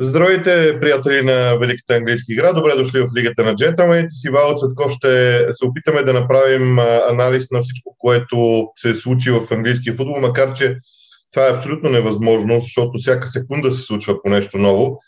[0.00, 2.52] Здравейте, приятели на Великата английски игра.
[2.52, 4.08] Добре дошли в Лигата на джентълмените.
[4.08, 6.78] С Ивайло Цветков ще се опитаме да направим
[7.10, 10.76] анализ на всичко, което се случи в английския футбол, макар че
[11.32, 15.00] това е абсолютно невъзможно, защото всяка секунда се случва по нещо ново.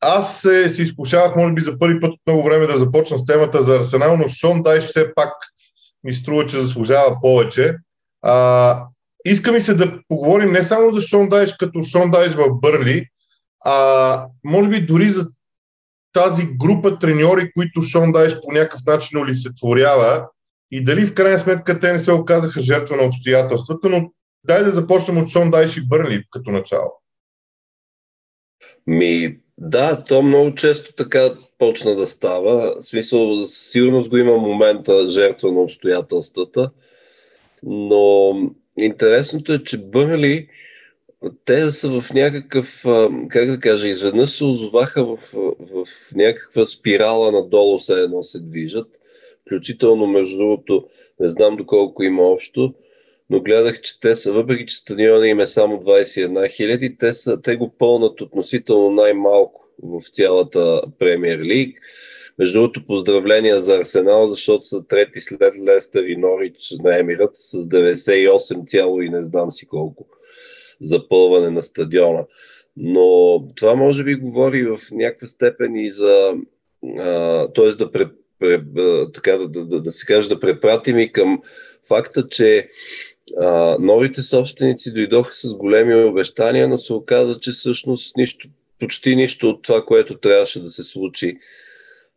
[0.00, 3.26] Аз се, се изкушавах, може би, за първи път от много време да започна с
[3.26, 5.32] темата за Арсенал, но Шон Дайш все пак
[6.04, 7.76] ми струва, че заслужава повече.
[8.22, 8.86] А,
[9.24, 13.06] иска ми се да поговорим не само за Шон Дайш като Шон Дайш в Бърли,
[13.64, 15.28] а може би дори за
[16.12, 20.28] тази група треньори, които Шон Дайш по някакъв начин олицетворява
[20.70, 24.12] и дали в крайна сметка те не се оказаха жертва на обстоятелствата, но
[24.44, 26.92] дай да започнем от Шон Дайш и Бърли като начало.
[28.86, 32.74] Ми, да, то много често така почна да става.
[32.80, 36.70] В смисъл, със сигурност го има момента жертва на обстоятелствата,
[37.62, 38.34] но
[38.78, 40.48] интересното е, че Бърли
[41.44, 42.84] те са в някакъв,
[43.28, 45.16] как да кажа, изведнъж се озоваха в,
[45.60, 48.88] в някаква спирала надолу, се едно се движат.
[49.40, 50.84] Включително, между другото,
[51.20, 52.74] не знам доколко има общо,
[53.30, 57.40] но гледах, че те са, въпреки че стадиона им е само 21 хиляди, те, са,
[57.42, 61.78] те го пълнат относително най-малко в цялата премьер лиг.
[62.38, 67.52] Между другото, поздравления за Арсенал, защото са трети след Лестър и Норич на Емират с
[67.52, 70.06] 98 цяло и не знам си колко
[70.80, 72.24] запълване на стадиона.
[72.76, 76.34] Но това може би говори в някаква степен и за,
[77.54, 77.68] т.е.
[77.68, 78.62] да, пре, пре,
[79.14, 81.42] така, да, да, да, да се каже, да препратим и към
[81.88, 82.68] факта, че
[83.80, 88.48] новите собственици дойдоха с големи обещания, но се оказа, че всъщност нищо,
[88.80, 91.38] почти нищо от това, което трябваше да се случи,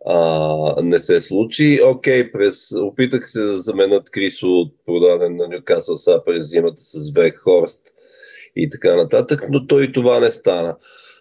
[0.06, 1.80] а, не се случи.
[1.86, 7.82] Окей, през, опитах се да заменят Крисо продаден на Нюкасъл са през зимата с Вехорст
[8.56, 10.76] и така нататък, но той и това не стана.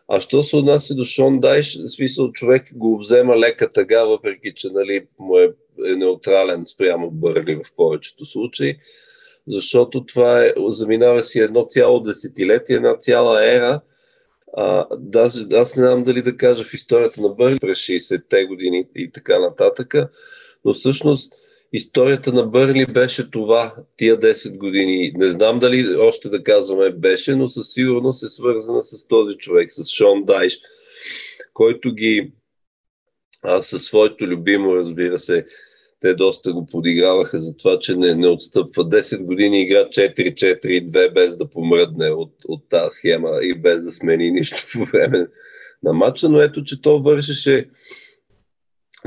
[0.08, 4.68] А що се отнася до Шон Дайш, смисъл човек го взема лека тъга, въпреки че
[4.72, 5.52] нали, му е,
[5.86, 8.76] е неутрален спрямо Бърли в повечето случаи,
[9.48, 13.80] защото това е, заминава си едно цяло десетилетие, една цяла ера.
[14.56, 18.88] А, аз, аз не знам дали да кажа в историята на Бърли през 60-те години
[18.96, 19.94] и така нататък,
[20.64, 21.32] но всъщност
[21.72, 25.12] историята на Бърли беше това, тия 10 години.
[25.16, 29.72] Не знам дали още да казваме беше, но със сигурност е свързана с този човек,
[29.72, 30.58] с Шон Дайш,
[31.54, 32.32] който ги
[33.42, 35.46] а, със своето любимо, разбира се,
[36.02, 41.36] те доста го подиграваха за това, че не, не отстъпва 10 години игра 4-4-2 без
[41.36, 45.26] да помръдне от, от тази схема и без да смени нищо по време
[45.82, 47.68] на матча, но ето, че то вършеше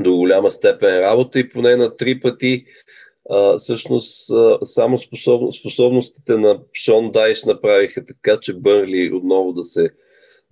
[0.00, 2.64] до голяма степен работа и поне на три пъти
[3.30, 9.64] а, всъщност а, само способ, способностите на Шон Дайш направиха така, че Бърли отново да
[9.64, 9.90] се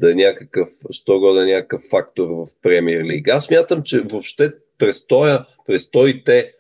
[0.01, 3.29] да е някакъв, що го да е някакъв фактор в премиер лиг.
[3.29, 6.53] Аз мятам, че въобще престоя, престоите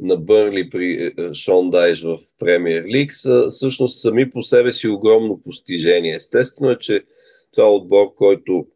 [0.00, 4.88] на Бърли при е, Шон Дайш в премиер лиг са всъщност сами по себе си
[4.88, 6.14] огромно постижение.
[6.14, 7.04] Естествено е, че
[7.52, 8.66] това е отбор, който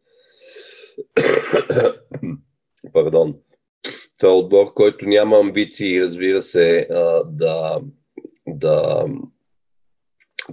[2.93, 3.35] пардон,
[4.19, 6.87] това е отбор, който няма амбиции, разбира се,
[7.25, 7.81] да,
[8.47, 9.05] да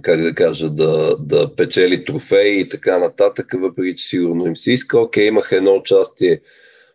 [0.01, 4.71] как да кажа, да, да печели трофеи и така нататък, въпреки че сигурно им се
[4.71, 4.99] иска.
[4.99, 6.41] Окей, имах едно участие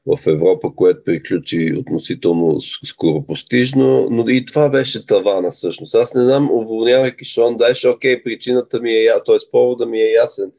[0.07, 5.95] в Европа, което приключи относително скоро постижно, но и това беше тавана всъщност.
[5.95, 9.37] Аз не знам, уволнявайки Шон Дайш, окей, причината ми е, т.е.
[9.53, 10.53] повода ми е ясен.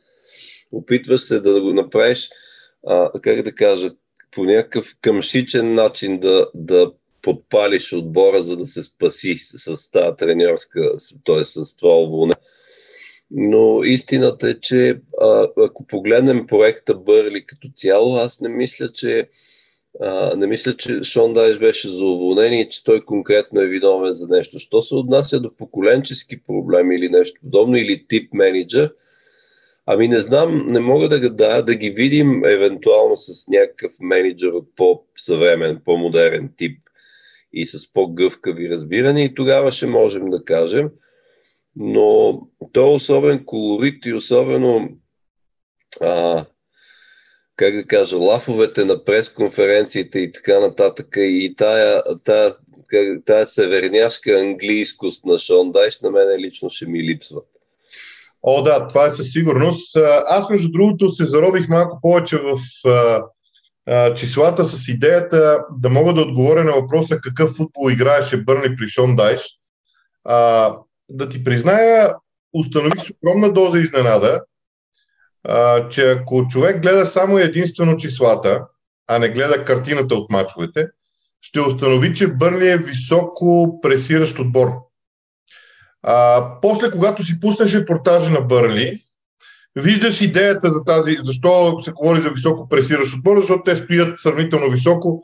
[0.71, 2.29] Опитваш се да го направиш,
[2.87, 3.89] а, как да кажа,
[4.31, 6.91] по някакъв къмшичен начин да, да
[7.21, 10.91] подпалиш отбора, за да се спаси с тази треньорска,
[11.25, 11.43] т.е.
[11.43, 12.35] с това уволнение.
[13.31, 19.29] Но истината е, че а, ако погледнем проекта Бърли като цяло, аз не мисля, че
[20.01, 22.05] а, не мисля, че Шон Дайш беше за
[22.51, 24.59] и че той конкретно е виновен за нещо.
[24.59, 28.93] Що се отнася до поколенчески проблеми или нещо подобно, или тип менеджер–
[29.85, 34.75] Ами не знам, не мога да, да, да ги видим евентуално с някакъв менеджер от
[34.75, 36.79] по-съвремен, по-модерен тип
[37.53, 40.89] и с по-гъвкави разбиране и тогава ще можем да кажем.
[41.75, 42.41] Но
[42.73, 44.89] то е особен колорит и особено
[46.01, 46.45] а,
[47.55, 52.51] как да кажа, лафовете на пресконференциите и така нататък и тая, тая,
[53.25, 57.45] тая северняшка английскост на Шон Дайш на мен лично ще ми липсват.
[58.43, 59.97] О, да, това е със сигурност.
[60.27, 62.59] Аз, между другото, се зарових малко повече в,
[63.85, 68.87] а, числата с идеята да мога да отговоря на въпроса какъв футбол играеше Бърни при
[68.87, 69.41] Шон Дайш.
[70.23, 70.75] А,
[71.09, 72.13] да ти призная,
[72.53, 74.41] установих с огромна доза изненада,
[75.43, 78.65] а, че ако човек гледа само единствено числата,
[79.07, 80.87] а не гледа картината от мачовете,
[81.41, 84.71] ще установи, че Бърли е високо пресиращ отбор.
[86.03, 89.01] А, после, когато си пуснеш репортажа на Бърли,
[89.75, 94.71] виждаш идеята за тази, защо се говори за високо пресиращ отбор, защото те стоят сравнително
[94.71, 95.23] високо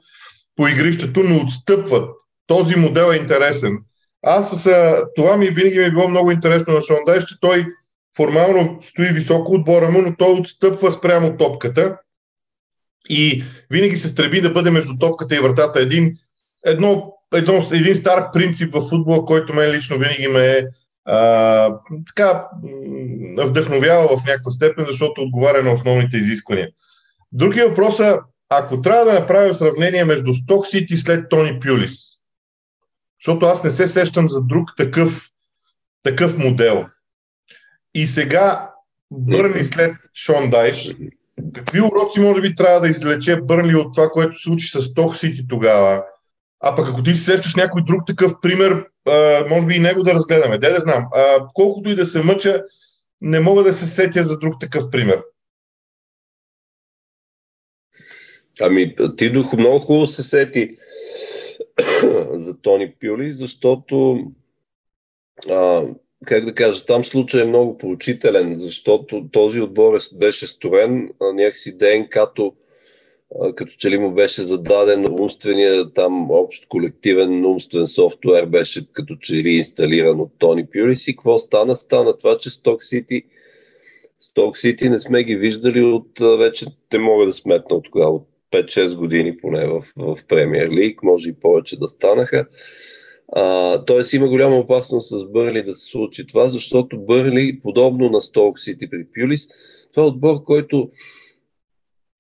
[0.56, 2.10] по игрището, но отстъпват.
[2.48, 3.78] Този модел е интересен.
[4.24, 7.66] Аз с това ми винаги ми е било много интересно на Шондайш, че той
[8.16, 11.98] формално стои високо отбора му, но той отстъпва спрямо топката
[13.10, 15.80] и винаги се стреби да бъде между топката и вратата.
[15.80, 16.14] Един,
[16.66, 20.64] едно, едно, един стар принцип в футбола, който мен лично винаги ме е
[21.06, 21.76] а,
[22.08, 22.48] така
[23.38, 26.70] вдъхновява в някаква степен, защото отговаря на основните изисквания.
[27.32, 28.14] Другия въпрос е,
[28.50, 31.92] ако трябва да направя сравнение между Сток Сити след Тони Пюлис,
[33.22, 35.30] защото аз не се сещам за друг такъв,
[36.04, 36.86] такъв модел.
[37.94, 38.72] И сега
[39.12, 40.96] Бърни след Шон Дайш,
[41.54, 45.16] какви уроци може би трябва да излече Бърнли от това, което се случи с Ток
[45.16, 46.04] Сити тогава?
[46.60, 48.86] А пък ако ти се сещаш някой друг такъв пример,
[49.50, 50.58] може би и него да разгледаме.
[50.58, 51.06] Де да знам.
[51.54, 52.64] Колкото и да се мъча,
[53.22, 55.22] не мога да се сетя за друг такъв пример.
[58.62, 60.76] Ами, ти дух много хубаво се сети
[62.32, 64.20] за Тони Пюли, защото
[65.50, 65.84] а,
[66.26, 71.78] как да кажа, там случай е много поучителен, защото този отбор е- беше строен някакси
[71.78, 72.54] ДНК-то
[73.56, 79.36] като че ли му беше зададен умствения, там общ колективен умствен софтуер беше като че
[79.36, 81.76] ли инсталиран от Тони Пюрис и какво стана?
[81.76, 83.24] Стана това, че Сток Сити
[84.20, 88.28] Сток Сити не сме ги виждали от вече, не мога да сметна от кога, от
[88.52, 92.46] 5-6 години поне в, в Премьер Лиг, може и повече да станаха.
[93.86, 98.60] тоест има голяма опасност с Бърли да се случи това, защото Бърли, подобно на Сток
[98.60, 99.48] Сити при Пюлис,
[99.92, 100.92] това е отбор, който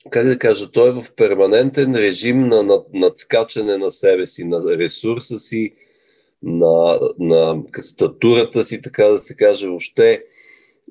[0.09, 4.77] как да кажа, той е в перманентен режим на над, надскачане на себе си, на
[4.77, 5.73] ресурса си,
[6.43, 10.23] на, на статурата си, така да се каже, въобще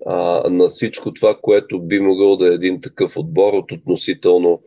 [0.06, 4.62] а, на всичко това, което би могъл да е един такъв отбор от относително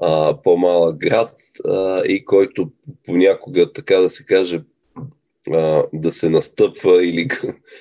[0.00, 2.70] а, по-малък град а, и който
[3.06, 4.60] понякога, така да се каже,
[5.52, 7.28] а, да се настъпва или,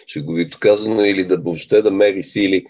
[0.07, 2.65] шеговито казано, или да въобще да мери сили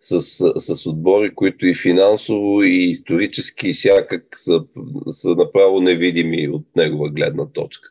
[0.00, 0.20] с,
[0.56, 4.64] с отбори, които и финансово, и исторически, и всякак са,
[5.10, 7.90] са направо невидими от негова гледна точка.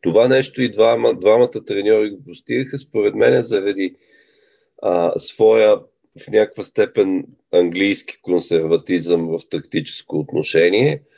[0.00, 3.94] Това нещо и двама, двамата треньори го постигаха, според мен, заради
[4.82, 5.76] а, своя
[6.24, 11.02] в някаква степен английски консерватизъм в тактическо отношение–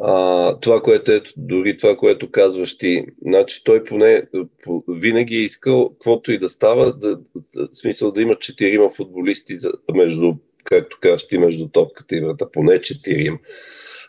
[0.00, 4.22] а, това, което е, дори това, което казваш ти, значи той поне
[4.62, 7.18] по, винаги е искал, каквото и да става, да,
[7.54, 10.34] да, смисъл да има четирима футболисти за, между,
[10.64, 13.38] както кажеш ти, между топката и врата, поне четирима,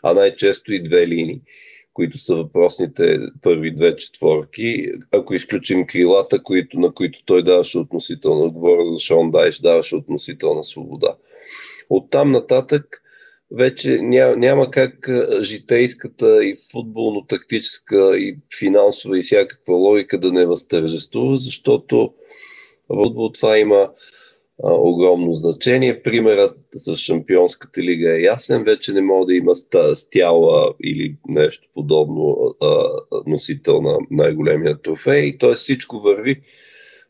[0.02, 1.40] а най-често и две линии
[1.94, 4.92] които са въпросните първи две четворки.
[5.12, 10.64] Ако изключим крилата, които, на които той даваше относително, говоря за Шон Дайш, даваше относителна
[10.64, 11.16] свобода.
[11.90, 13.02] От там нататък
[13.50, 15.10] вече няма, няма как
[15.40, 22.14] житейската и футболно-тактическа и финансова и всякаква логика да не възтържествува, защото
[22.88, 23.90] в футбол това има
[24.62, 26.02] огромно значение.
[26.02, 28.64] Примерът с Шампионската лига е ясен.
[28.64, 29.54] Вече не може да има
[29.94, 32.54] стяла или нещо подобно
[33.26, 35.38] носител на най-големия трофей.
[35.38, 35.54] Т.е.
[35.54, 36.40] всичко върви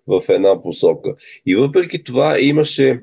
[0.06, 1.14] в една посока.
[1.46, 3.00] И въпреки това имаше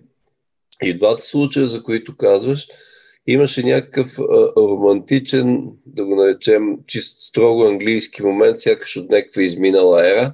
[0.84, 2.68] и в двата случая, за които казваш,
[3.28, 10.10] имаше някакъв а, романтичен, да го наречем, чист строго английски момент, сякаш от някаква изминала
[10.10, 10.34] ера,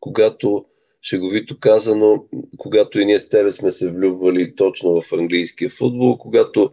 [0.00, 0.64] когато,
[1.02, 2.24] шеговито казано,
[2.58, 6.70] когато и ние с тебе сме се влюбвали точно в английския футбол, когато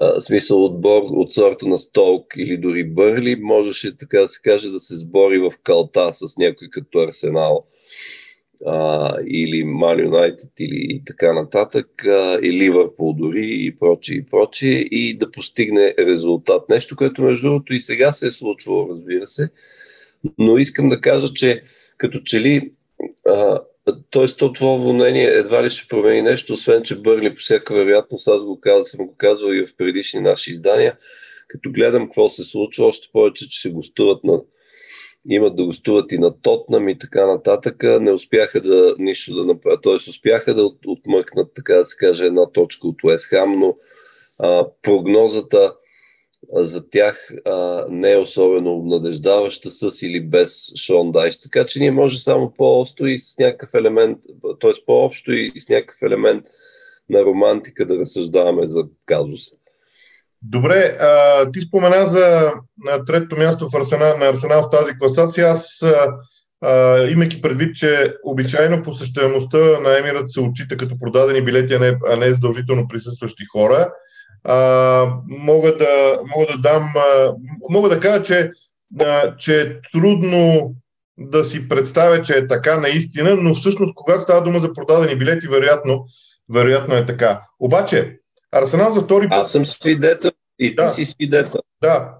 [0.00, 4.70] а, смисъл отбор от сорта на Столк или дори Бърли можеше така да се каже
[4.70, 7.66] да се сбори в калта с някой като Арсенал
[8.66, 14.26] а, или Ман Юнайтед или и така нататък, а, и Ливърпул дори и прочие и
[14.26, 16.68] прочие и да постигне резултат.
[16.68, 19.48] Нещо, което между другото и сега се е случвало, разбира се,
[20.38, 21.62] но искам да кажа, че
[21.96, 22.72] като че ли
[24.10, 24.26] т.е.
[24.26, 28.44] то това вълнение едва ли ще промени нещо, освен че Бърли по всяка вероятност, аз
[28.44, 30.96] го казвам, съм го казвал и в предишни наши издания,
[31.48, 34.40] като гледам какво се случва, още повече, че ще гостуват на
[35.28, 39.82] имат да гостуват и на Тотнам и така нататък, не успяха да нищо да направят,
[39.82, 39.94] т.е.
[39.94, 43.76] успяха да отмъкнат, така да се каже, една точка от Уест Хам, но
[44.38, 45.74] а, прогнозата
[46.52, 51.40] за тях а, не е особено обнадеждаваща с или без Шон Дайш.
[51.40, 54.18] Така че ние може само по-остро и с някакъв елемент,
[54.60, 54.70] т.е.
[54.86, 56.44] по-общо и с някакъв елемент
[57.10, 59.56] на романтика да разсъждаваме за казуса.
[60.42, 62.52] Добре, а, ти спомена за
[62.84, 65.46] на третото място в Арсенал, на Арсенал в тази класация.
[65.46, 65.84] Аз,
[66.62, 71.98] а, имайки предвид, че обичайно посещаемостта на Емират се отчита като продадени билети, а не,
[72.08, 73.92] а не задължително присъстващи хора,
[74.44, 77.32] а, мога, да, мога да дам, а,
[77.70, 78.50] мога да кажа, че,
[79.00, 80.74] а, че е трудно
[81.18, 85.48] да си представя, че е така наистина, но всъщност, когато става дума за продадени билети,
[85.48, 86.04] вероятно,
[86.52, 87.40] вероятно е така.
[87.60, 88.20] Обаче,
[88.52, 89.38] Арсенал за втори път...
[89.38, 90.88] Аз съм свидетел и да.
[90.88, 91.60] ти си свидетел.
[91.82, 92.14] Да.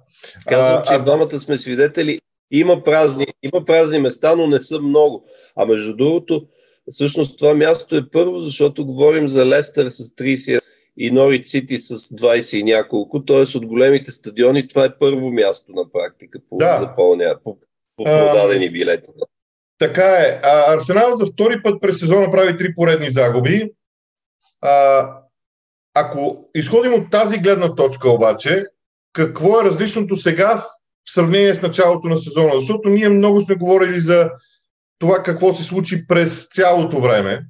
[0.49, 0.99] Казвам, че а...
[0.99, 2.21] двамата сме свидетели.
[2.51, 5.25] Има празни, има празни места, но не са много.
[5.57, 6.47] А между другото,
[6.91, 10.60] всъщност това място е първо, защото говорим за Лестър с 30
[11.03, 13.57] и Норит Сити с 20 и няколко, т.е.
[13.57, 16.79] от големите стадиони това е първо място на практика по да.
[16.81, 17.59] запълня, по,
[17.97, 19.11] по продадени билети.
[19.79, 20.41] Така е.
[20.43, 23.71] А, Арсенал за втори път през сезона прави три поредни загуби.
[24.61, 25.09] А,
[25.95, 28.67] ако изходим от тази гледна точка обаче,
[29.13, 30.65] какво е различното сега в
[31.15, 32.53] сравнение с началото на сезона?
[32.55, 34.31] Защото ние много сме говорили за
[34.99, 37.47] това какво се случи през цялото време.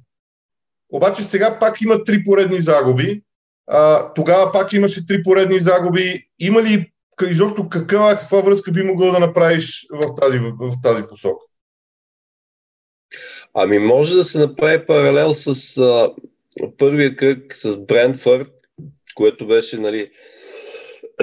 [0.89, 3.23] Обаче сега пак има три поредни загуби.
[3.73, 6.27] А, тогава пак имаше три поредни загуби.
[6.39, 6.91] Има ли
[7.29, 11.45] изобщо каква, каква връзка би могъл да направиш в тази, в тази посока?
[13.53, 16.11] Ами може да се направи паралел с а,
[16.77, 18.51] първия кръг с Брентфорд,
[19.15, 20.11] което беше, нали,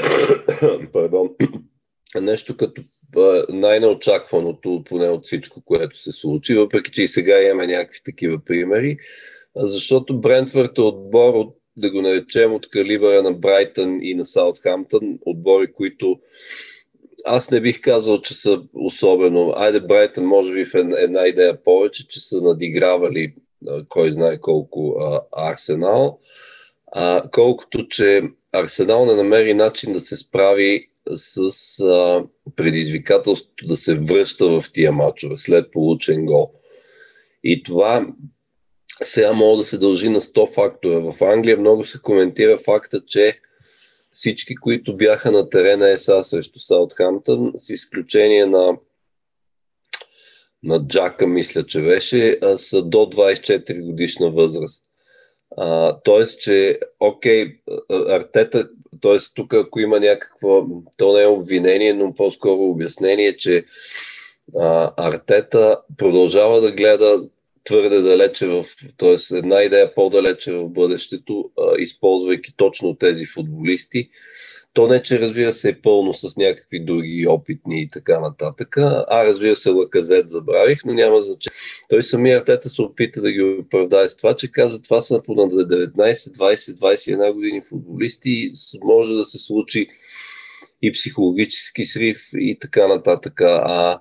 [0.92, 1.28] пардон,
[2.20, 2.82] нещо като
[3.48, 8.98] най-неочакваното, поне от всичко, което се случи, въпреки че и сега имаме някакви такива примери,
[9.56, 15.18] защото Брентфорд е отбор от, да го наречем, от калибъра на Брайтън и на Саутхамптън,
[15.26, 16.18] отбори, които
[17.24, 19.52] аз не бих казал, че са особено.
[19.56, 23.34] Айде, Брайтън, може би в една идея повече, че са надигравали
[23.88, 26.18] кой знае колко а, Арсенал,
[26.92, 31.38] а, колкото че Арсенал не намери начин да се справи с
[31.80, 32.24] а,
[32.56, 36.52] предизвикателството да се връща в тия матчове след получен гол.
[37.44, 38.06] И това
[39.02, 40.98] сега може да се дължи на 100 фактора.
[40.98, 43.38] В Англия много се коментира факта, че
[44.12, 48.76] всички, които бяха на терена ЕСА срещу Саутхамптън, с изключение на
[50.62, 54.84] на Джака, мисля, че беше, са до 24 годишна възраст.
[55.56, 58.68] А, тоест, че, окей, Артета,
[59.02, 59.16] т.е.
[59.34, 63.64] тук ако има някакво, то не е обвинение, но по-скоро обяснение, че
[64.58, 67.28] а, Артета продължава да гледа
[67.68, 68.64] твърде далече в,
[68.96, 69.36] т.е.
[69.36, 74.08] една идея по-далече в бъдещето, а, използвайки точно тези футболисти.
[74.72, 78.76] То не, че разбира се е пълно с някакви други опитни и така нататък.
[78.76, 81.56] А разбира се, Лаказет забравих, но няма значение.
[81.88, 85.32] Той самия Артета се опита да ги оправдае с това, че каза, това са по
[85.32, 88.52] 19, 20, 21 години футболисти и
[88.84, 89.88] може да се случи
[90.82, 93.40] и психологически срив и така нататък.
[93.40, 94.00] А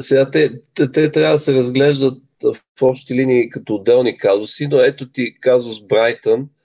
[0.00, 4.78] сега те, те, те трябва да се разглеждат в общи линии като отделни казуси, но
[4.78, 6.48] ето ти казус Брайтън–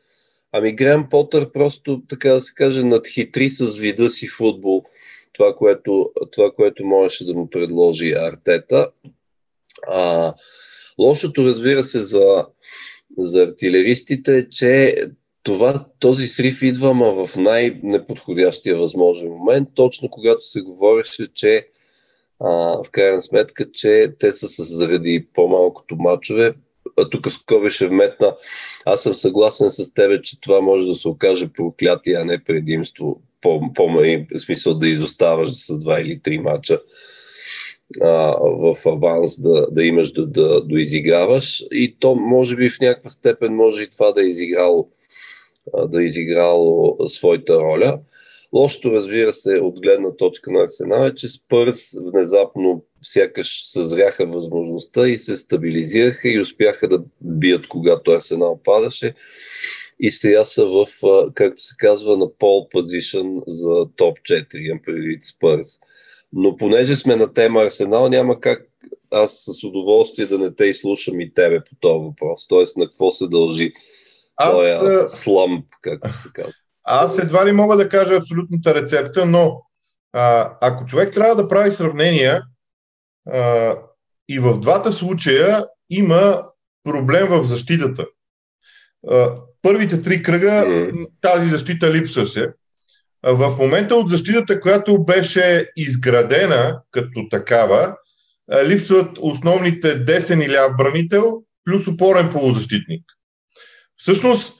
[0.58, 4.84] Ами Грем Потър просто, така да се каже, надхитри с вида си футбол
[5.34, 8.90] това, което, това, което можеше да му предложи Артета.
[9.88, 10.34] А,
[11.00, 12.46] лошото, разбира се, за,
[13.18, 14.96] за артилеристите е, че
[15.44, 21.68] това, този срив идва ма в най-неподходящия възможен момент, точно когато се говореше, че
[22.40, 22.50] а,
[22.84, 26.54] в крайна сметка, че те са с, заради по-малкото мачове
[27.12, 28.36] тук в скоби ще вметна,
[28.86, 33.22] аз съм съгласен с тебе, че това може да се окаже проклятие, а не предимство.
[33.42, 33.62] По,
[34.38, 36.82] смисъл да изоставаш с два или три мача
[38.02, 38.08] а,
[38.40, 41.64] в аванс да, да имаш да, да доизиграваш.
[41.72, 44.90] И то може би в някаква степен може и това да е изиграло,
[45.88, 48.00] да е изиграло своята роля.
[48.56, 55.08] Лошото, разбира се, от гледна точка на Арсенал е, че Спърс внезапно сякаш съзряха възможността
[55.08, 59.14] и се стабилизираха и успяха да бият, когато Арсенал падаше.
[60.00, 60.88] И сега са в,
[61.34, 65.68] както се казва, на пол позишън за топ 4, имам предвид Спърс.
[66.34, 68.68] Но понеже сме на тема Арсенал, няма как
[69.12, 72.48] аз с удоволствие да не те изслушам и тебе по този въпрос.
[72.48, 73.74] Тоест, на какво се дължи
[74.36, 76.54] аз, този сламп, както се казва.
[76.86, 79.62] Аз едва ли мога да кажа абсолютната рецепта, но
[80.14, 82.44] а, ако човек трябва да прави сравнения,
[83.34, 83.76] а,
[84.30, 86.44] и в двата случая има
[86.84, 88.06] проблем в защитата.
[89.12, 90.66] А, първите три кръга
[91.22, 92.48] тази защита липсваше.
[93.24, 97.96] в момента от защитата, която беше изградена като такава,
[98.64, 103.04] липсват основните десен и ляв бранител, плюс опорен полузащитник.
[103.98, 104.54] Всъщност,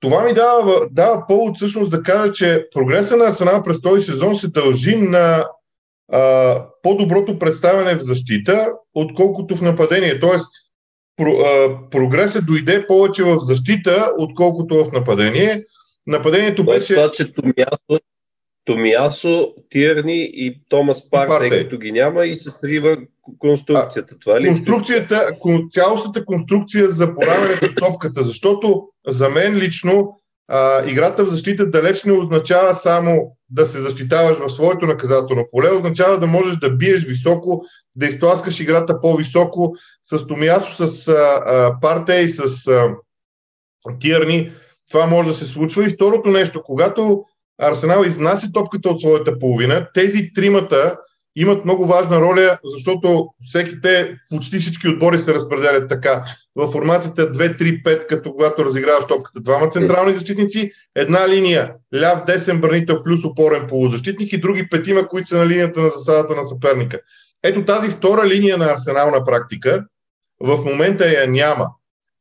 [0.00, 4.36] това ми дава, дава повод всъщност да кажа, че прогреса на Арсенал през този сезон
[4.36, 5.48] се дължи на
[6.12, 10.20] а, по-доброто представяне в защита, отколкото в нападение.
[10.20, 10.48] Тоест,
[11.16, 15.64] про, а, прогресът дойде повече в защита, отколкото в нападение.
[16.06, 16.94] Нападението беше...
[16.94, 18.00] Това, че Томиасо,
[18.64, 22.96] Томиасо, Тирни и Томас Партей, като ги няма и се срива
[23.38, 24.18] конструкцията.
[24.18, 25.26] Това ли конструкцията,
[25.70, 32.04] цялостната конструкция за поравянето с топката, защото за мен лично а, играта в защита далеч
[32.04, 37.04] не означава само да се защитаваш в своето наказателно поле, означава да можеш да биеш
[37.04, 37.64] високо,
[37.96, 39.74] да изтласкаш играта по-високо.
[40.04, 42.94] С Томиасо, с а, а, Парте и с а,
[44.00, 44.52] Тирни
[44.90, 45.84] това може да се случва.
[45.84, 47.24] И второто нещо, когато
[47.58, 50.96] Арсенал изнася топката от своята половина, тези тримата
[51.36, 56.24] имат много важна роля, защото всеки те, почти всички отбори се разпределят така.
[56.56, 63.02] В формацията 2-3-5, като когато разиграваш топката, двама централни защитници, една линия ляв, десен бранител
[63.02, 66.98] плюс опорен полузащитник и други петима, които са на линията на засадата на съперника.
[67.44, 69.84] Ето тази втора линия на Арсенал на практика
[70.40, 71.66] в момента я няма.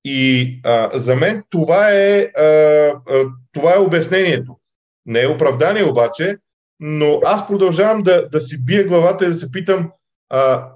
[0.06, 4.58] И а, за мен това е, а, а, това е обяснението.
[5.06, 6.38] Не е оправдание обаче,
[6.80, 9.92] но аз продължавам да, да си бия главата и да се питам
[10.30, 10.72] а,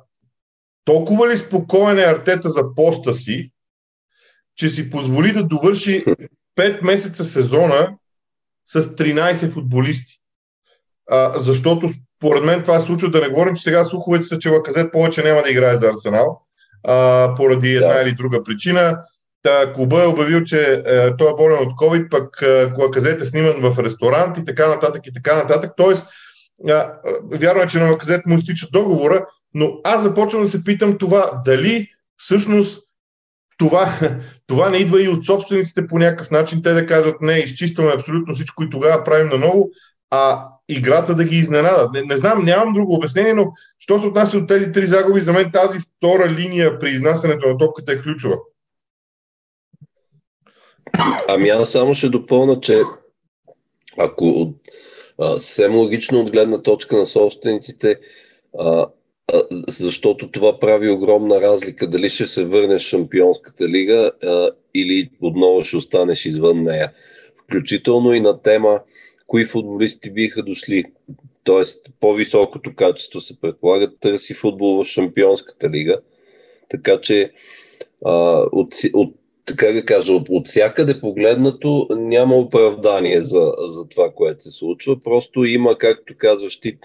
[0.86, 3.52] толкова ли спокоен е Артета за поста си,
[4.56, 6.06] че си позволи да довърши
[6.60, 7.98] 5 месеца сезона
[8.66, 10.20] с 13 футболисти.
[11.12, 14.50] А, защото според мен това е случва, да не говорим, че сега слуховете са, че
[14.50, 16.42] Лаказет повече няма да играе за Арсенал,
[16.88, 18.02] а, поради една да.
[18.02, 19.04] или друга причина.
[19.44, 23.26] Та, клуба е обявил, че е, той е болен от COVID, пък е, Лаказет е
[23.26, 25.72] сниман в ресторант и така нататък и така нататък.
[25.78, 26.08] Тоест,
[26.70, 26.74] е,
[27.36, 31.42] вярно е, че на Лаказет му изтича договора, но аз започвам да се питам това,
[31.46, 31.88] дали
[32.18, 32.84] всъщност
[33.58, 33.94] това,
[34.48, 38.36] това не идва и от собствениците по някакъв начин, те да кажат не, изчистваме абсолютно
[38.36, 39.70] всичко и тогава правим наново,
[40.10, 41.90] а играта да ги изненада.
[41.94, 45.34] Не, не знам, нямам друго обяснение, но що се отнася от тези три загуби, за
[45.34, 48.36] мен тази втора линия при изнасянето на топката е ключова.
[51.28, 52.76] Ами аз само ще допълна, че
[53.98, 54.54] ако
[55.20, 58.00] съвсем логично от гледна точка на собствениците,
[58.60, 58.88] а,
[59.34, 65.10] а, защото това прави огромна разлика дали ще се върнеш в Шампионската лига а, или
[65.22, 66.92] отново ще останеш извън нея.
[67.44, 68.80] Включително и на тема
[69.28, 70.84] кои футболисти биха дошли.
[71.44, 76.00] Тоест, по-високото качество се предполага търси футбол в Шампионската лига.
[76.70, 77.32] Така че
[78.06, 78.12] а,
[78.52, 84.44] от, от така да кажа, от, от всякъде погледнато няма оправдание за, за това, което
[84.44, 85.00] се случва.
[85.00, 86.78] Просто има, както казваш ти,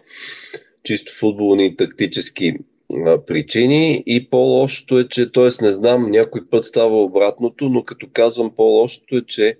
[0.82, 2.54] чисто футболни и тактически
[3.06, 5.64] а, причини и по-лошото е, че, т.е.
[5.64, 9.56] не знам, някой път става обратното, но като казвам по-лошото е, че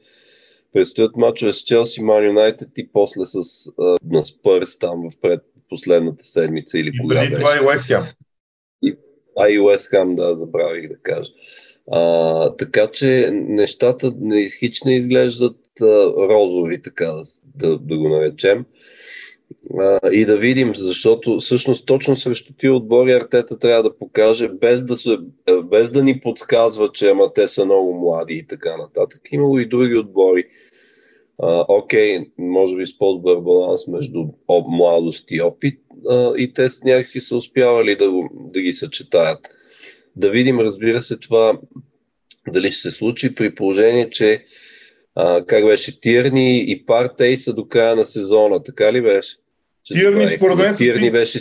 [0.73, 3.39] предстоят мачове с Челси, Ман Юнайтед и после с,
[3.79, 7.35] а, на Спърс там в пред последната седмица или кога беше.
[7.35, 8.03] това и Уест Хем.
[9.41, 11.31] А и Уест Хем, да, забравих да кажа.
[11.90, 15.85] А, така че нещата не, хич не изглеждат а,
[16.29, 17.22] розови, така да,
[17.55, 18.64] да, да го наречем.
[19.79, 24.85] А, и да видим, защото всъщност точно срещу тия отбори Артета трябва да покаже, без
[24.85, 25.18] да, се,
[25.64, 29.20] без да ни подсказва, че ама те са много млади и така нататък.
[29.33, 30.44] Имало и други отбори.
[31.42, 34.24] А, окей, може би с по-добър баланс между
[34.68, 39.38] младост и опит а, и те някакси са успявали да, да ги съчетаят.
[40.18, 41.59] Да видим, разбира се, това
[42.48, 44.44] дали ще се случи при положение, че
[45.14, 49.37] а, как беше Тирни и Партей са до края на сезона, така ли беше?
[49.85, 51.40] Тирни според мен Тирни беше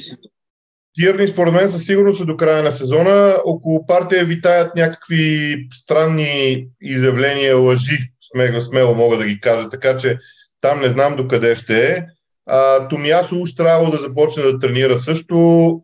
[0.99, 3.37] Тирни според мен със сигурност са до края на сезона.
[3.45, 7.97] Около партия витаят някакви странни изявления, лъжи,
[8.31, 10.17] смело, смело мога да ги кажа, така че
[10.61, 12.05] там не знам докъде ще е.
[12.47, 15.35] А, Томиасо уж трябва да започне да тренира също,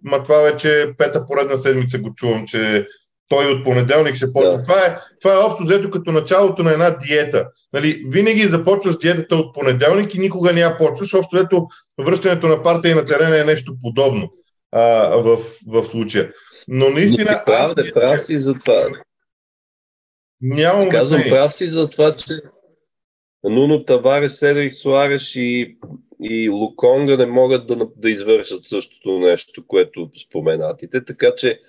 [0.04, 2.88] ма това вече пета поредна седмица го чувам, че
[3.30, 4.58] той от понеделник ще почне.
[4.58, 4.63] Да.
[4.63, 7.47] Това, е, това е общо взето като началото на една диета.
[7.73, 11.13] Нали, винаги започваш диетата от понеделник и никога няма почваш.
[11.13, 11.67] Общо взето
[12.02, 14.34] връщането на партия на терена е нещо подобно
[14.71, 14.82] а,
[15.17, 16.32] в, в случая.
[16.67, 17.43] Но наистина...
[17.45, 17.76] прав, аз...
[17.76, 18.88] да, прав си за това.
[20.41, 22.34] Нямам Казвам прав си за това, че
[23.43, 25.78] Нуно Таваре, Седрих Суареш и
[26.21, 31.60] и Луконга не могат да, да извършат същото нещо, което споменатите, така че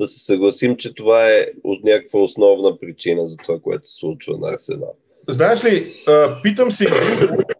[0.00, 4.38] да се съгласим, че това е от някаква основна причина за това, което се случва
[4.38, 4.94] на Арсенал.
[5.28, 5.86] знаеш ли,
[6.42, 6.86] питам се,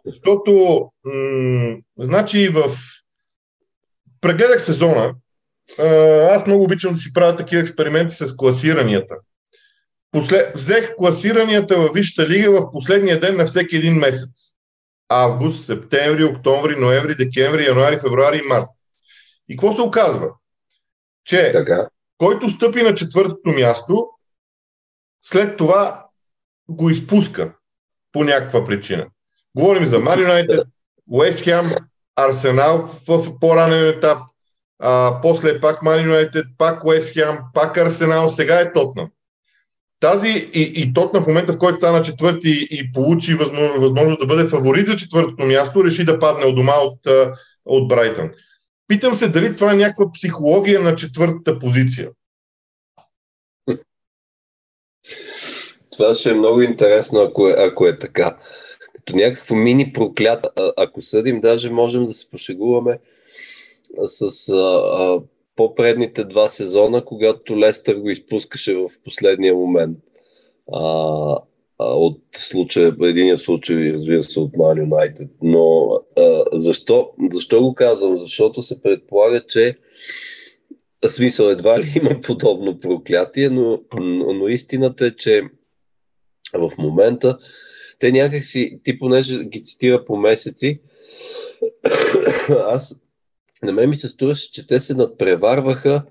[0.06, 2.70] защото м- значи в
[4.20, 5.14] прегледах сезона.
[6.30, 9.14] Аз много обичам да си правя такива експерименти с класиранията.
[10.10, 10.52] Послед...
[10.54, 14.57] Взех класиранията във Висшата лига в последния ден на всеки един месец.
[15.08, 18.66] Август, септември, октомври, ноември, декември, януари, февруари и март.
[19.48, 20.30] И какво се оказва?
[21.24, 21.88] Че така.
[22.18, 24.08] който стъпи на четвъртото място,
[25.22, 26.06] след това
[26.68, 27.52] го изпуска
[28.12, 29.06] по някаква причина.
[29.56, 30.64] Говорим за Man United,
[31.12, 31.84] West Ham,
[32.16, 34.18] Арсенал в по-ранен етап,
[34.78, 39.10] а, после пак Man United, пак West Ham, пак Арсенал, сега е Тотнам.
[40.00, 44.26] Тази и, и Тотнам в момента, в който стана четвърти и получи възможност, възможност да
[44.26, 47.00] бъде фаворит за четвъртото място, реши да падне от дома от,
[47.64, 48.30] от Брайтън.
[48.88, 52.08] Питам се дали това е някаква психология на четвъртата позиция.
[55.90, 58.36] Това ще е много интересно, ако е, ако е така.
[58.94, 62.98] Като някакво мини проклят, ако съдим, даже можем да се пошегуваме
[64.04, 65.20] с а, а,
[65.58, 69.98] по-предните два сезона, когато Лестър го изпускаше в последния момент.
[70.72, 70.82] А,
[71.78, 75.28] от случая, единия случай, разбира се, от Man United.
[75.42, 78.18] Но а, защо, защо го казвам?
[78.18, 79.78] Защото се предполага, че
[81.08, 85.42] смисъл едва ли има подобно проклятие, но, но, но истината е, че
[86.54, 87.38] в момента
[87.98, 90.76] те някакси, ти понеже ги цитира по месеци,
[92.48, 93.00] аз
[93.62, 96.02] на мен ми се струваше, че те се надпреварваха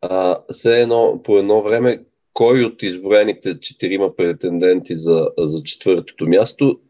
[0.00, 6.80] а, все едно, по едно време, кой от изброените четирима претенденти за, за четвъртото място,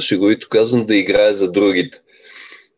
[0.00, 1.98] шеговито казвам, да играе за другите.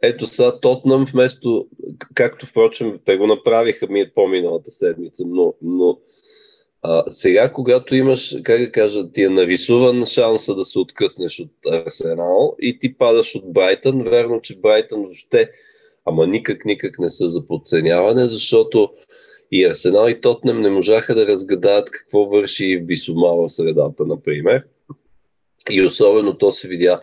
[0.02, 1.66] Ето сега Тотнам вместо,
[2.14, 5.98] както впрочем те го направиха ми по-миналата седмица, но, но
[6.82, 11.50] а, сега, когато имаш, как да кажа, ти е нарисуван шанса да се откъснеш от
[11.72, 15.50] Арсенал и ти падаш от Брайтън, верно, че Брайтън въобще,
[16.09, 18.90] ама никак, никак не са за подценяване, защото
[19.53, 24.07] и Арсенал и Тотнем не можаха да разгадаят какво върши и в Бисома в средата,
[24.07, 24.64] например.
[25.71, 27.01] И особено то се видя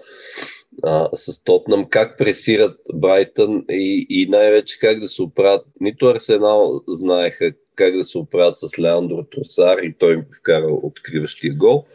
[0.83, 5.65] а, с Тотнам, как пресират Брайтън и, и най-вече как да се оправят.
[5.81, 11.53] Нито Арсенал знаеха как да се оправят с Леандро Тросар и той им вкара откриващия
[11.53, 11.85] гол,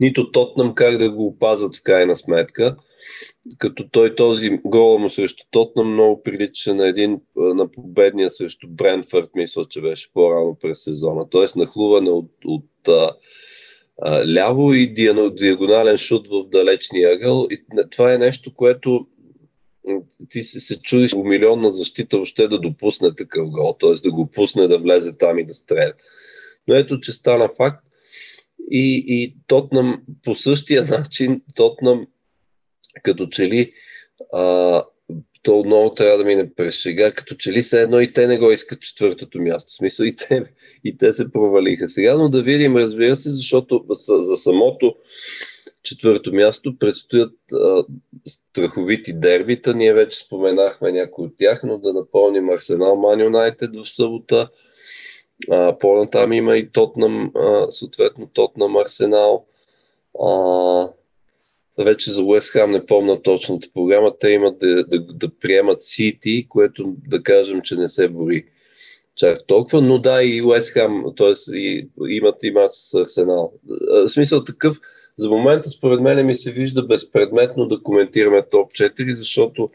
[0.00, 2.76] нито Тотнам как да го опазят в крайна сметка
[3.58, 9.30] като той този гол му срещу Тотнам много прилича на един на победния срещу Брентфърд,
[9.34, 11.28] мисля, че беше по-рано през сезона.
[11.30, 13.12] Тоест нахлуване от, от а,
[14.02, 14.94] а, ляво и
[15.34, 17.46] диагонален шут в далечния ъгъл.
[17.50, 19.06] И това е нещо, което
[20.28, 23.92] ти се, се чудиш по милионна защита въобще да допусне такъв гол, т.е.
[23.92, 25.92] да го пусне да влезе там и да стреля.
[26.68, 27.84] Но ето, че стана факт.
[28.70, 32.06] И, и Тотнам по същия начин, Тотнам
[33.02, 33.72] като че ли
[34.32, 34.84] а,
[35.42, 38.38] то много трябва да мине през шега, като че ли все едно и те не
[38.38, 39.72] го искат четвъртото място.
[39.72, 40.44] В смисъл и те,
[40.84, 44.94] и те се провалиха сега, но да видим, разбира се, защото за самото
[45.82, 47.84] четвърто място предстоят а,
[48.26, 49.74] страховити дербита.
[49.74, 54.48] Ние вече споменахме някои от тях, но да напомним Арсенал Ман Юнайтед в събота.
[55.50, 59.46] А, по-натам има и Тотнам, а, съответно Тотнам Арсенал.
[60.22, 60.88] А,
[61.84, 64.12] вече за Уест Хам не помня точната програма.
[64.20, 68.44] Те имат да, да, да приемат Сити, което да кажем, че не се бори
[69.16, 71.32] чак толкова, но да и Уест Хам, т.е.
[72.08, 73.52] имат и мач с Арсенал.
[73.90, 74.80] В смисъл такъв,
[75.16, 79.70] за момента според мен ми се вижда безпредметно да коментираме топ 4, защото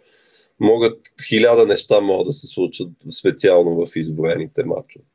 [0.60, 2.90] могат хиляда неща могат да се случат
[3.20, 5.06] специално в изброените матчове.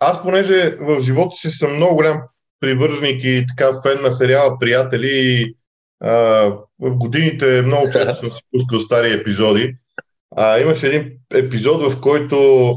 [0.00, 2.20] Аз понеже в живота си съм много голям
[2.60, 5.54] привърженик и така фен на сериала Приятели и
[6.00, 6.12] а,
[6.80, 9.74] в годините много често съм си пускал стари епизоди.
[10.36, 12.74] А, имаше един епизод, в който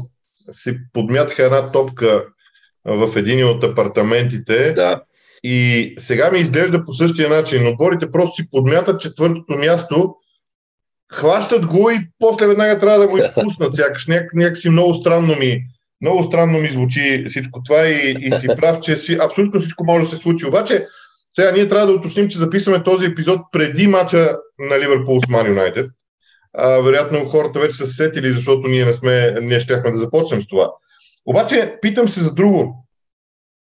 [0.52, 2.24] си подмятаха една топка
[2.84, 4.72] в един от апартаментите.
[4.72, 5.02] Да.
[5.44, 7.64] И сега ми изглежда по същия начин.
[7.64, 10.14] Но борите просто си подмятат четвъртото място,
[11.12, 13.76] хващат го и после веднага трябва да го изпуснат.
[13.76, 15.64] Сякаш няк, някакси много странно ми,
[16.00, 20.04] много странно ми звучи всичко това и, и си прав, че си, абсолютно всичко може
[20.04, 20.46] да се случи.
[20.46, 20.86] Обаче,
[21.32, 25.46] сега ние трябва да уточним, че записваме този епизод преди мача на Ливърпул с Ман
[25.46, 25.90] Юнайтед.
[26.58, 30.46] вероятно хората вече са се сетили, защото ние не сме, ние щяхме да започнем с
[30.46, 30.70] това.
[31.26, 32.82] Обаче, питам се за друго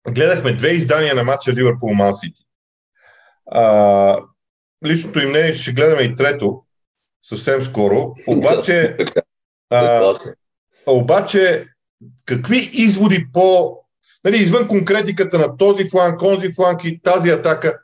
[0.09, 2.43] гледахме две издания на матча Ливърпул Ман Сити.
[4.85, 6.63] Личното им мнение, че ще гледаме и трето
[7.21, 8.15] съвсем скоро.
[8.27, 8.97] Обаче,
[9.69, 10.13] а,
[10.87, 11.67] обаче
[12.25, 13.77] какви изводи по...
[14.23, 17.79] Нали, извън конкретиката на този фланг, конзи фланг и тази атака,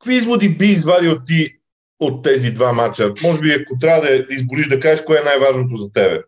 [0.00, 1.56] Какви изводи би извадил ти
[2.00, 3.14] от тези два мача?
[3.22, 6.22] Може би, ако трябва да изболиш да кажеш, кое е най-важното за тебе?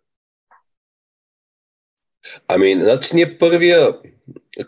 [2.48, 3.98] Ами, значи ние първия,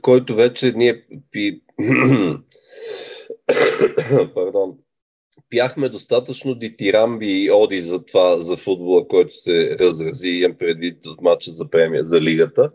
[0.03, 1.61] който вече ние пи...
[4.35, 4.79] Пардон.
[5.51, 11.21] Пяхме достатъчно дитирамби и оди за това, за футбола, който се разрази, имам предвид от
[11.23, 12.71] матча за премия, за лигата.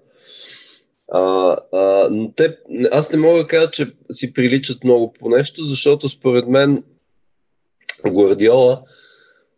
[1.12, 2.58] А, а, те,
[2.92, 6.84] аз не мога да кажа, че си приличат много по нещо, защото според мен
[8.08, 8.82] Гвардиола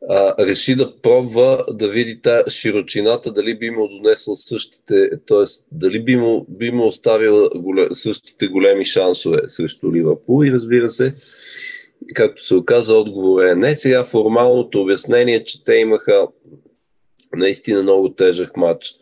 [0.09, 5.43] а, реши да пробва да види та широчината, дали би му донесъл същите, т.е.
[5.71, 11.15] дали би му, би му оставил голем, същите големи шансове срещу Ливърпул и разбира се,
[12.13, 13.75] както се оказа, отговор е не.
[13.75, 16.27] Сега формалното обяснение, че те имаха
[17.35, 18.95] наистина много тежък матч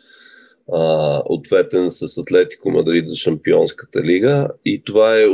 [1.24, 5.26] ответен с Атлетико Мадрид за Шампионската лига и това е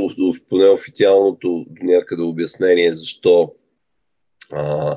[0.48, 3.52] поне официалното някъде обяснение защо
[4.52, 4.96] а,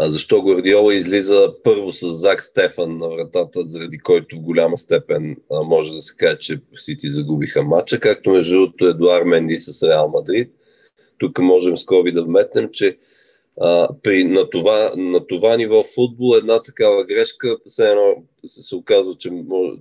[0.00, 5.62] защо Гордиола излиза първо с Зак Стефан на вратата, заради който в голяма степен а,
[5.62, 10.08] може да се каже, че Сити загубиха матча, както между другото Едуар Менди с Реал
[10.08, 10.52] Мадрид.
[11.18, 12.98] Тук можем скоби да вметнем, че
[13.60, 18.14] а, при, на, това, на това ниво футбол една такава грешка все едно
[18.46, 19.30] се, се оказва, че,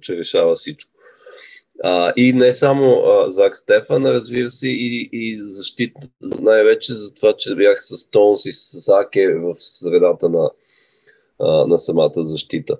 [0.01, 0.91] че решава всичко.
[1.84, 7.34] А, и не само а, Зак Стефан, разбира се, и, и защита, най-вече за това,
[7.38, 10.51] че бях с Тонс и с Аке в средата на,
[11.39, 12.77] а, на самата защита.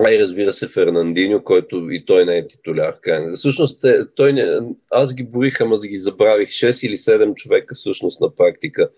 [0.00, 2.98] А и разбира се Фернандиньо, който и той не е титуляр.
[3.34, 3.84] Всъщност,
[4.16, 6.48] той не, аз ги борих, ама ги забравих.
[6.48, 8.90] 6 или 7 човека всъщност на практика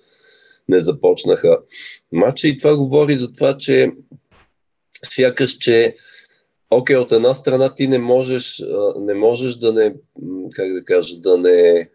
[0.68, 1.58] не започнаха
[2.12, 3.92] матча и това говори за това, че
[5.04, 5.96] сякаш, че
[6.70, 8.62] окей, от една страна ти не можеш,
[8.96, 9.94] не можеш да не,
[10.56, 11.88] как да кажа, да не,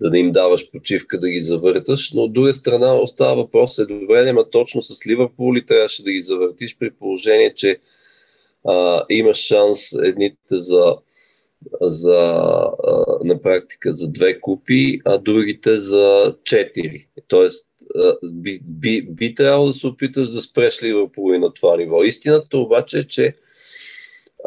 [0.00, 3.86] да не им даваш почивка да ги завърташ, но от друга страна остава въпрос е
[3.86, 7.78] добре, ама точно с Ливърпул ли трябваше да ги завъртиш при положение, че
[8.64, 10.96] а, имаш шанс едните за,
[11.80, 12.18] за
[12.84, 17.08] а, на практика за две купи, а другите за четири.
[17.28, 17.68] Тоест
[18.32, 22.04] би, би, би трябвало да се опиташ да спреш Ливърпул и на това ниво.
[22.04, 23.34] Истината обаче е, че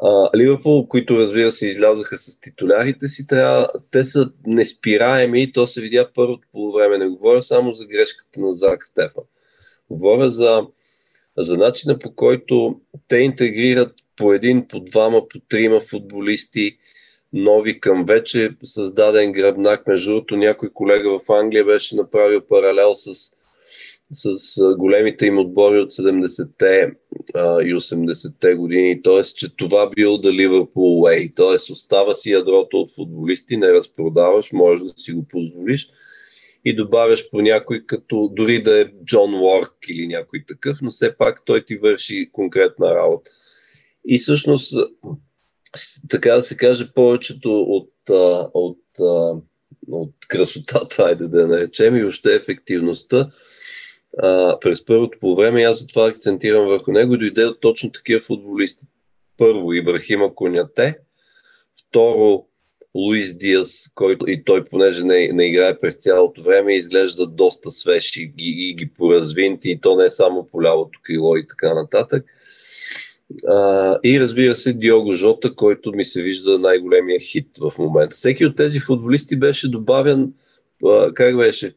[0.01, 5.67] а, Ливърпул, които разбира се излязаха с титулярите си, трябва, те са неспираеми и то
[5.67, 6.97] се видя първото полувреме.
[6.97, 9.23] Не говоря само за грешката на Зак Стефан.
[9.89, 10.61] Говоря за,
[11.37, 16.77] за начина по който те интегрират по един, по двама, по трима футболисти,
[17.33, 19.87] нови към вече създаден гръбнак.
[19.87, 23.37] Между другото, някой колега в Англия беше направил паралел с
[24.11, 26.91] с големите им отбори от 70-те
[27.33, 29.01] а, и 80-те години.
[29.01, 29.23] Т.е.
[29.23, 31.35] че това бил да Ливърпул Way.
[31.35, 31.71] Т.е.
[31.71, 35.89] остава си ядрото от футболисти, не разпродаваш, можеш да си го позволиш
[36.65, 41.17] и добавяш по някой, като дори да е Джон Уорк или някой такъв, но все
[41.17, 43.31] пак той ти върши конкретна работа.
[44.05, 44.73] И всъщност,
[46.09, 49.29] така да се каже, повечето от, от, от,
[49.91, 53.29] от красотата, айде да я наречем, и още ефективността,
[54.61, 55.63] през първото по време.
[55.63, 58.85] Аз затова акцентирам върху него дойде от точно такива футболисти.
[59.37, 60.97] Първо Ибрахима Коняте,
[61.87, 62.45] второ
[62.95, 68.17] Луис Диас, който и той, понеже не, не играе през цялото време, изглежда доста свеж
[68.17, 71.73] и, и, и ги поразвинти, и то не е само по лявото крило и така
[71.73, 72.25] нататък.
[74.03, 78.15] И разбира се, Диого Жота, който ми се вижда най-големия хит в момента.
[78.15, 80.33] Всеки от тези футболисти беше добавен,
[81.13, 81.75] как беше,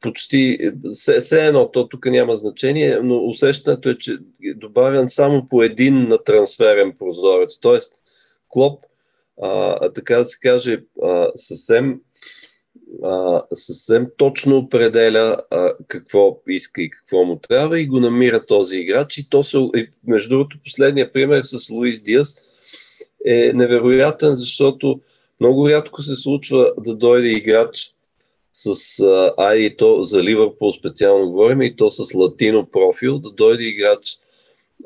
[0.00, 5.48] почти все, все едно, то тук няма значение, но усещането е, че е добавян само
[5.48, 7.58] по един на трансферен прозорец.
[7.60, 7.92] Тоест,
[8.48, 8.84] Клоп,
[9.42, 12.00] а, така да се каже, а, съвсем,
[13.04, 18.76] а, съвсем точно определя а, какво иска и какво му трябва и го намира този
[18.78, 19.18] играч.
[19.18, 19.58] И то се,
[20.06, 22.36] между другото, последния пример с Луис Диас
[23.26, 25.00] е невероятен, защото
[25.40, 27.94] много рядко се случва да дойде играч,
[28.52, 29.00] с,
[29.38, 34.18] а, и то за Ливърпул специално говорим, и то с латино профил, да дойде играч,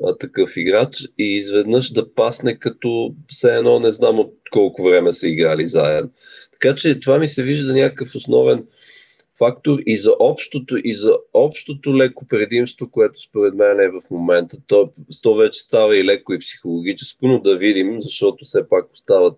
[0.03, 5.11] а, такъв играч и изведнъж да пасне като все едно не знам от колко време
[5.11, 6.11] са играли заедно.
[6.51, 8.65] Така че това ми се вижда някакъв основен
[9.37, 14.57] фактор и за общото, и за общото леко предимство, което според мен е в момента.
[14.67, 14.91] То,
[15.23, 19.37] то вече става и леко и психологическо, но да видим, защото все пак остават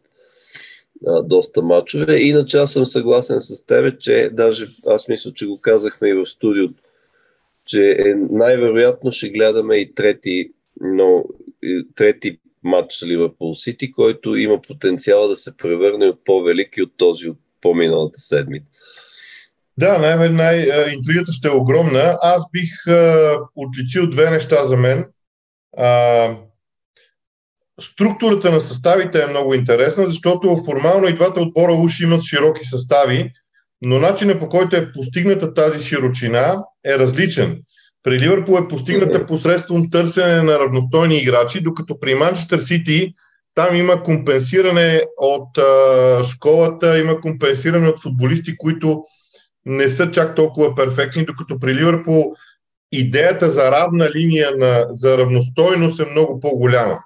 [1.07, 2.17] а, доста мачове.
[2.17, 6.25] Иначе аз съм съгласен с тебе, че даже аз мисля, че го казахме и в
[6.25, 6.73] студиото,
[7.65, 10.49] че е, най-вероятно ще гледаме и трети,
[10.81, 11.23] но,
[11.63, 17.29] и трети матч Ливърпул Сити, който има потенциал да се превърне от по-велики от този
[17.29, 18.71] от по-миналата седмица.
[19.77, 22.17] Да, най- най- интригата ще е огромна.
[22.21, 25.05] Аз бих а, отличил две неща за мен.
[25.77, 26.37] А,
[27.81, 33.31] структурата на съставите е много интересна, защото формално и двата отбора уж имат широки състави,
[33.85, 37.61] но начинът по който е постигната тази широчина е различен.
[38.03, 43.13] При Ливърпул е постигната посредством търсене на равностойни играчи, докато при Манчестър Сити
[43.55, 49.03] там има компенсиране от а, школата, има компенсиране от футболисти, които
[49.65, 52.35] не са чак толкова перфектни, докато при Ливърпул
[52.91, 56.99] идеята за равна линия на, за равностойност е много по-голяма.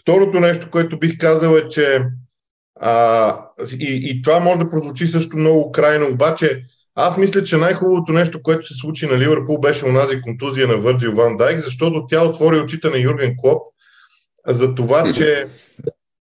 [0.00, 2.04] Второто нещо, което бих казал е, че
[2.80, 3.46] а,
[3.80, 6.62] и, и това може да прозвучи също много крайно, обаче
[6.94, 11.12] аз мисля, че най-хубавото нещо, което се случи на Ливърпул, беше онази контузия на Върджил
[11.12, 13.62] Ван Дайк, защото тя отвори очите на Юрген Клоп
[14.46, 15.46] за това, че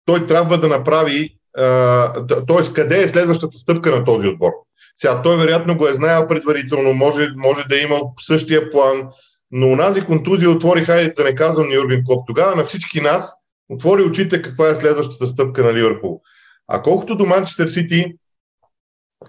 [0.04, 1.36] той трябва да направи,
[2.46, 2.72] т.е.
[2.74, 4.50] къде е следващата стъпка на този отбор.
[4.96, 9.08] Сега той вероятно го е знаел предварително, може, може да е имал същия план,
[9.50, 13.34] но онази контузия отвори, хайде да не казвам на Юрген Клоп, тогава на всички нас
[13.70, 16.20] отвори очите каква е следващата стъпка на Ливърпул.
[16.68, 18.14] А колкото до Манчестър Сити,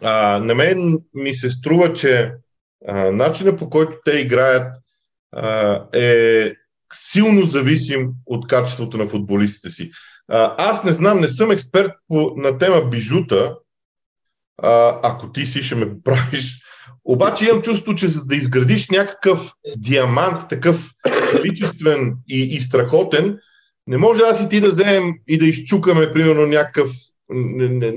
[0.01, 2.33] на мен ми се струва, че
[2.87, 4.75] а, начинът по който те играят
[5.31, 6.53] а, е
[6.93, 9.91] силно зависим от качеството на футболистите си.
[10.27, 13.55] А, аз не знам, не съм експерт по, на тема бижута,
[14.57, 16.61] а, ако ти си ще ме поправиш,
[17.05, 20.91] обаче имам чувство, че за да изградиш някакъв диамант, такъв
[21.31, 23.37] количествен и, и страхотен,
[23.87, 26.89] не може аз и ти да вземем и да изчукаме, примерно, някакъв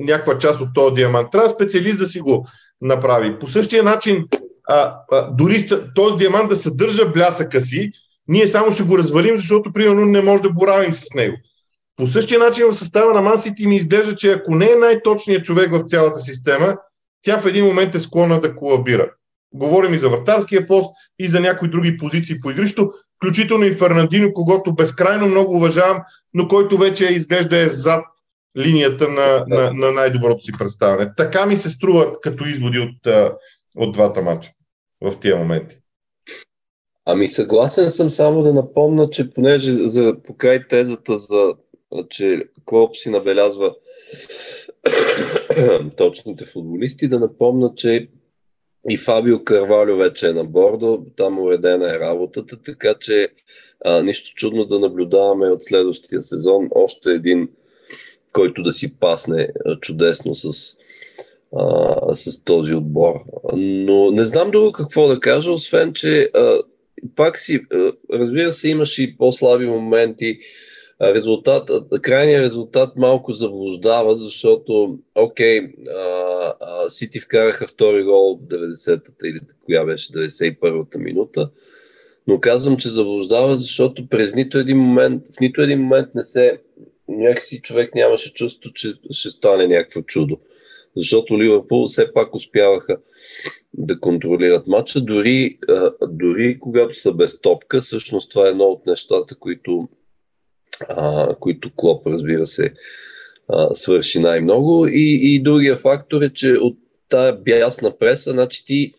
[0.00, 1.30] някаква част от този диамант.
[1.32, 2.46] Трябва специалист да си го
[2.80, 3.38] направи.
[3.38, 4.24] По същия начин,
[4.68, 7.92] а, а, дори този диамант да съдържа блясъка си,
[8.28, 11.36] ние само ще го развалим, защото, примерно, не може да боравим с него.
[11.96, 15.70] По същия начин в състава на Мансити ми изглежда, че ако не е най-точният човек
[15.70, 16.76] в цялата система,
[17.22, 19.10] тя в един момент е склонна да колабира.
[19.52, 24.32] Говорим и за вратарския пост, и за някои други позиции по игрището, включително и Фернандино,
[24.32, 25.98] когато безкрайно много уважавам,
[26.34, 28.04] но който вече изглежда е зад
[28.58, 29.56] линията на, да.
[29.56, 31.10] на, на най-доброто си представяне.
[31.16, 33.30] Така ми се струват като изводи от,
[33.76, 34.50] от двата мача
[35.00, 35.76] в тия моменти.
[37.06, 41.54] Ами съгласен съм само да напомня, че понеже за покрай тезата за
[42.10, 43.74] че Клоп си набелязва
[45.96, 48.08] точните футболисти, да напомня, че
[48.90, 53.28] и Фабио Карвалю вече е на бордо, там уредена е работата, така че
[53.84, 57.48] а, нищо чудно да наблюдаваме от следващия сезон още един
[58.34, 59.48] който да си пасне
[59.80, 60.76] чудесно с,
[61.56, 63.14] а, с този отбор.
[63.56, 66.58] Но не знам друго какво да кажа, освен, че а,
[67.16, 70.38] пак си, а, разбира се, имаше и по-слаби моменти.
[71.02, 71.70] Резултат,
[72.02, 75.60] крайният резултат малко заблуждава, защото, окей,
[76.88, 81.50] Сити вкараха втори гол 90-та или коя беше 91-та минута,
[82.26, 86.60] но казвам, че заблуждава, защото през нито един момент, в нито един момент не се
[87.08, 90.38] някакси човек нямаше чувство, че ще стане някакво чудо.
[90.96, 92.96] Защото Ливърпул все пак успяваха
[93.74, 95.58] да контролират матча, дори,
[96.08, 99.88] дори когато са без топка, всъщност това е едно от нещата, които,
[100.88, 102.72] а, които Клоп, разбира се,
[103.72, 104.86] свърши най-много.
[104.86, 108.94] И, и другия фактор е, че от тая бясна преса, значи ти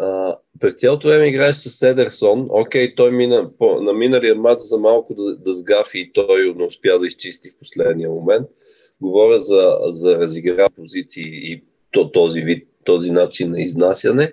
[0.00, 2.46] а, през цялото време играеш с Едерсон.
[2.50, 6.64] Окей, той мина по, на миналия матч за малко да, да сгафи и той не
[6.64, 8.48] успя да изчисти в последния момент.
[9.00, 14.32] Говоря за, за разигра позиции и то, този вид, този начин на изнасяне.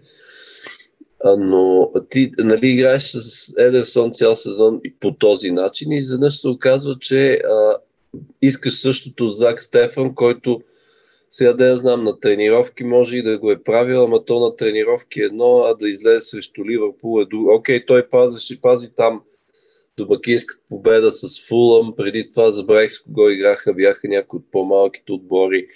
[1.38, 6.96] Но ти нали, играеш с Едерсон цял сезон по този начин и изведнъж се оказва,
[7.00, 7.78] че а,
[8.42, 10.62] искаш същото Зак Стефан, който
[11.30, 14.56] сега да я знам, на тренировки може и да го е правил, ама то на
[14.56, 17.56] тренировки едно, а да излезе срещу Ливърпул е друго.
[17.56, 19.22] Окей, той пазеше, пази там
[19.98, 25.68] домакинската победа с Фулъм, преди това забравих с кого играха, бяха някои от по-малките отбори.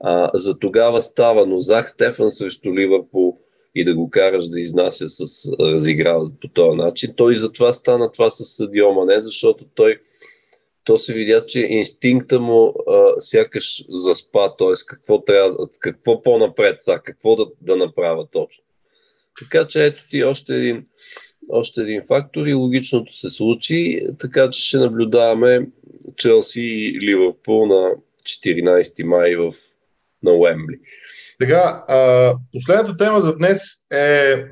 [0.00, 3.38] А, за тогава става, но Зах Стефан срещу Ливърпул
[3.74, 7.12] и да го караш да изнася с разиграл по този начин.
[7.16, 10.00] Той и затова стана това с Съдиома, не защото той
[10.84, 14.72] то се видя, че инстинкта му а, сякаш заспа, т.е.
[14.88, 18.64] какво, трябва, какво по-напред са, какво да, да направя точно.
[19.38, 20.84] Така че ето ти още един,
[21.48, 25.68] още един фактор и логичното се случи, така че ще наблюдаваме
[26.16, 27.90] Челси и Ливърпул на
[28.22, 29.54] 14 май в,
[30.22, 30.78] на Уембли.
[31.42, 33.60] Сега, а, последната тема за днес
[33.92, 34.44] е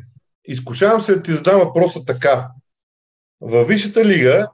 [0.44, 2.48] изкушавам се да ти задам въпроса така.
[3.40, 4.48] Във Висшата лига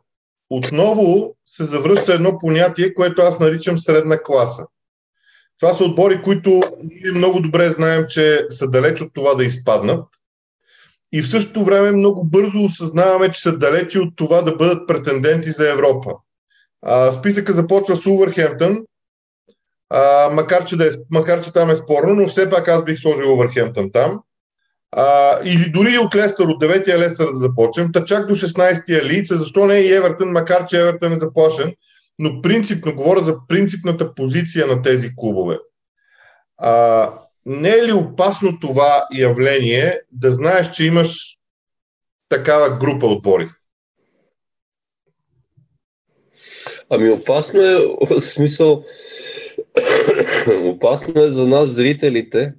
[0.51, 4.67] отново се завръща едно понятие, което аз наричам средна класа.
[5.61, 10.05] Това са отбори, които ние много добре знаем, че са далеч от това да изпаднат.
[11.13, 15.51] И в същото време много бързо осъзнаваме, че са далечи от това да бъдат претенденти
[15.51, 16.11] за Европа.
[16.83, 18.85] А, списъка започва с Увърхемптън,
[19.95, 22.99] а, макар, че да е, макар, че там е спорно, но все пак аз бих
[22.99, 24.20] сложил Увърхемптън там.
[24.93, 29.36] А, или дори от Лестър, от 9-я Лестър да започнем, та чак до 16-я Лица,
[29.36, 31.74] защо не е и Евертън, макар че Евертън е заплашен,
[32.18, 35.59] но принципно, говоря за принципната позиция на тези клубове.
[36.59, 37.11] А,
[37.47, 41.38] не е ли опасно това явление да знаеш, че имаш
[42.28, 43.49] такава група отбори?
[46.90, 47.76] Ами опасно е,
[48.11, 48.84] в смисъл,
[50.64, 52.53] опасно е за нас, зрителите,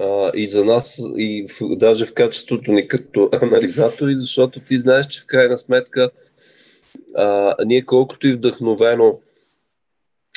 [0.00, 5.06] а, и за нас, и в, даже в качеството ни като анализатори, защото ти знаеш,
[5.06, 6.10] че в крайна сметка
[7.14, 9.18] а, ние колкото и вдъхновено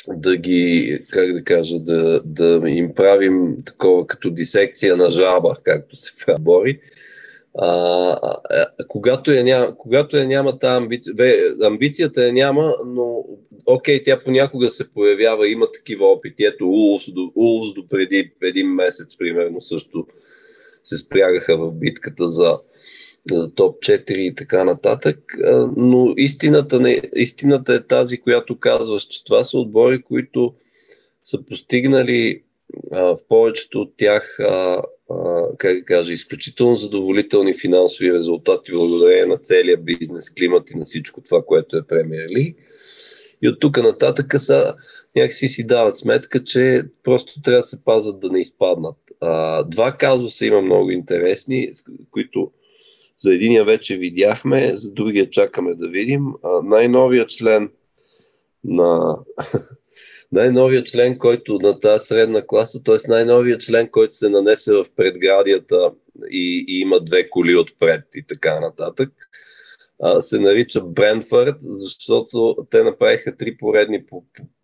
[0.08, 5.96] да ги, как да кажа, да, да им правим такова като дисекция на жаба, както
[5.96, 6.80] се прави
[7.58, 7.68] а,
[8.50, 11.14] а, когато, я няма, когато я няма тази амбиция,
[11.62, 13.24] амбицията я няма, но
[13.66, 16.44] окей, тя понякога се появява, има такива опити.
[16.44, 20.06] Ето Улс до, преди един месец, примерно, също
[20.84, 22.58] се спрягаха в битката за,
[23.32, 25.18] за топ 4 и така нататък.
[25.76, 30.54] Но истината, не, истината е тази, която казваш, че това са отбори, които
[31.22, 32.42] са постигнали
[32.92, 34.82] а, в повечето от тях, а,
[35.58, 41.20] как да кажа, изключително задоволителни финансови резултати благодарение на целия бизнес климат и на всичко
[41.20, 42.56] това, което е Премиер Лиг.
[43.42, 44.74] И от тук нататък са,
[45.16, 48.96] някакси си дават сметка, че просто трябва да се пазят да не изпаднат.
[49.20, 51.70] А, два казуса има много интересни,
[52.10, 52.50] които
[53.18, 56.26] за единия вече видяхме, за другия чакаме да видим.
[56.42, 57.70] А, най-новият член
[58.64, 59.16] на
[60.34, 62.96] най-новият член, който на тази средна класа, т.е.
[63.08, 65.92] най-новият член, който се нанесе в предградията
[66.30, 69.10] и, и има две коли отпред и така нататък,
[70.02, 74.04] а, се нарича Брентфорд, защото те направиха три поредни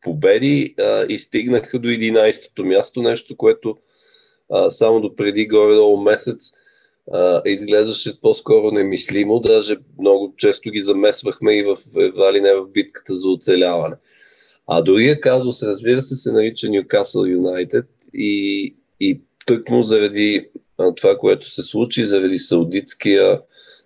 [0.02, 3.76] победи а, и стигнаха до 11-то място, нещо, което
[4.52, 6.52] а, само до преди горе-долу месец
[7.12, 12.66] а, изглеждаше по-скоро немислимо, даже много често ги замесвахме и в, едва ли не в
[12.66, 13.96] битката за оцеляване.
[13.96, 14.09] А
[14.82, 20.48] другия казус, разбира се, се нарича Ньюкасъл Юнайтед и, и тъкмо заради
[20.78, 23.40] а, това, което се случи, заради саудитския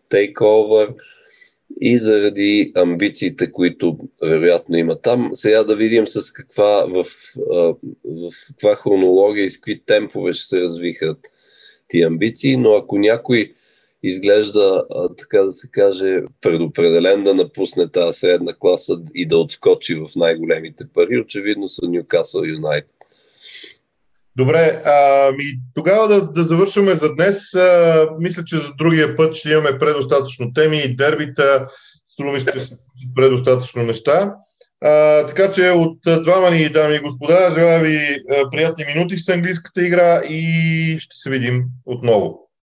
[0.08, 0.94] тейковър
[1.80, 5.30] и заради амбициите, които вероятно има там.
[5.32, 7.04] Сега да видим с каква, в,
[8.04, 11.18] в каква хронология и с какви темпове ще се развихат
[11.88, 13.52] тия амбиции, но ако някой
[14.06, 14.84] изглежда,
[15.18, 20.84] така да се каже, предопределен да напусне тази средна класа и да отскочи в най-големите
[20.94, 22.90] пари, очевидно са Ньюкасъл Юнайтед.
[24.36, 25.30] Добре, а,
[25.74, 27.54] тогава да, да завършваме за днес.
[27.54, 31.66] А, мисля, че за другия път ще имаме предостатъчно теми и дербита.
[32.06, 32.76] Струва ми ще се
[33.16, 34.34] предостатъчно неща.
[34.80, 37.98] А, така че от двама ни, дами и господа, желая ви
[38.50, 42.43] приятни минути с английската игра и ще се видим отново.